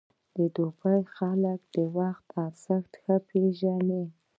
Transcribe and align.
د 0.35 0.37
دوبی 0.55 0.99
خلک 1.15 1.59
د 1.75 1.75
وخت 1.97 2.27
ارزښت 2.45 2.91
ښه 3.03 3.15
پېژني. 3.29 4.03